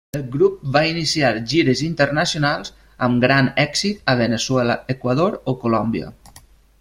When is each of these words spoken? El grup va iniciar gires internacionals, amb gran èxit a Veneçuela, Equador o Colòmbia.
El 0.17 0.21
grup 0.35 0.53
va 0.77 0.81
iniciar 0.91 1.27
gires 1.51 1.83
internacionals, 1.89 2.73
amb 3.09 3.21
gran 3.27 3.51
èxit 3.67 4.11
a 4.15 4.19
Veneçuela, 4.25 4.79
Equador 4.95 5.37
o 5.53 5.59
Colòmbia. 5.67 6.11